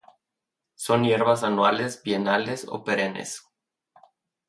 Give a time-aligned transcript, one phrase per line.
[0.73, 3.45] Son hierbas anuales, bienales o perennes.